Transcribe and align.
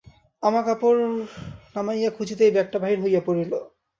আমাকাপড় 0.43 1.01
নামাইয়া 1.73 2.09
খুঁজিতেই 2.17 2.51
ব্যাগটা 2.51 2.77
বহির 2.79 2.99
হইয়া 3.03 3.21
পড়িল। 3.25 3.51